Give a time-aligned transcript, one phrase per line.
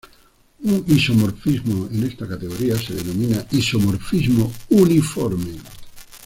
[0.63, 5.57] Un isomorfismo en esta categoría se denomina isomorfismo uniforme.